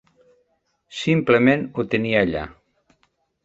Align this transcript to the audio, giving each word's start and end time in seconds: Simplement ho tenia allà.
Simplement 1.01 1.67
ho 1.77 1.87
tenia 1.95 2.25
allà. 2.27 2.51